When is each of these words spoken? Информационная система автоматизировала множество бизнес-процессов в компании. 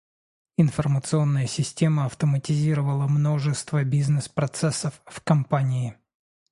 Информационная 0.57 1.45
система 1.45 2.05
автоматизировала 2.07 3.05
множество 3.05 3.83
бизнес-процессов 3.83 4.99
в 5.05 5.21
компании. 5.21 5.95